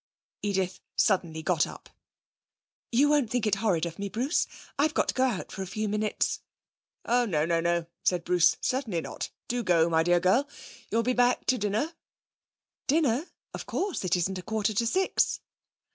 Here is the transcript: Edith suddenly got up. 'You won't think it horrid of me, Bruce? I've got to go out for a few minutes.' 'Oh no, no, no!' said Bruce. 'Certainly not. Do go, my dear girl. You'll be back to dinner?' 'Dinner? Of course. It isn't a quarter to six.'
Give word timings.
Edith 0.41 0.79
suddenly 0.95 1.43
got 1.43 1.67
up. 1.67 1.87
'You 2.91 3.07
won't 3.07 3.29
think 3.29 3.45
it 3.45 3.53
horrid 3.61 3.85
of 3.85 3.99
me, 3.99 4.09
Bruce? 4.09 4.47
I've 4.79 4.95
got 4.95 5.07
to 5.09 5.13
go 5.13 5.25
out 5.25 5.51
for 5.51 5.61
a 5.61 5.67
few 5.67 5.87
minutes.' 5.87 6.39
'Oh 7.05 7.25
no, 7.25 7.45
no, 7.45 7.59
no!' 7.61 7.85
said 8.03 8.23
Bruce. 8.23 8.57
'Certainly 8.61 9.01
not. 9.01 9.29
Do 9.47 9.61
go, 9.61 9.89
my 9.89 10.01
dear 10.01 10.19
girl. 10.19 10.47
You'll 10.89 11.03
be 11.03 11.13
back 11.13 11.45
to 11.45 11.57
dinner?' 11.59 11.93
'Dinner? 12.87 13.27
Of 13.53 13.67
course. 13.67 14.03
It 14.03 14.15
isn't 14.15 14.39
a 14.39 14.41
quarter 14.41 14.73
to 14.73 14.87
six.' 14.87 15.39